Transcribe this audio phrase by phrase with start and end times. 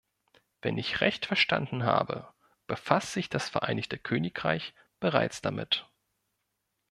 [0.63, 2.33] Wenn ich recht verstanden habe,
[2.65, 5.87] befasst sich das Vereinigte Königreich bereits damit.